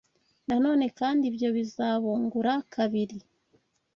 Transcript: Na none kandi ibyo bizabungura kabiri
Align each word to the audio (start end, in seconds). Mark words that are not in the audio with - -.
Na 0.47 0.55
none 0.65 0.85
kandi 0.99 1.23
ibyo 1.31 1.49
bizabungura 1.57 2.53
kabiri 2.73 3.17